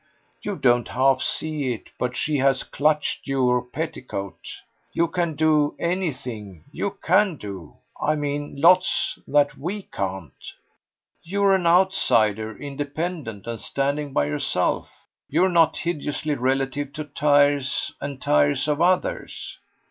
[0.41, 4.39] You don't half see it, but she has clutched your petticoat.
[4.93, 10.33] You can do anything you can do, I mean, lots that WE can't.
[11.21, 14.89] You're an outsider, independent and standing by yourself;
[15.29, 19.59] you're not hideously relative to tiers and tiers of others."